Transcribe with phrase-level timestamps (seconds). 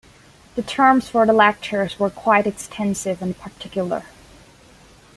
[0.55, 4.03] The terms for the lectures were quite extensive and particular.